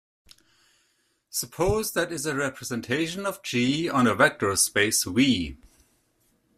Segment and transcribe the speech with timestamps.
[1.29, 5.57] Suppose that is a representation of "G" on a vector space "V".